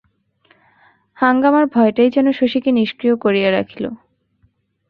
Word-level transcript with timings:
হাঙ্গামার 1.17 1.65
ভয়টাই 1.65 2.09
যেন 2.09 2.27
শশীকে 2.31 2.69
নিক্রিয় 2.71 3.15
করিয়া 3.15 3.49
রাখিল। 3.51 3.85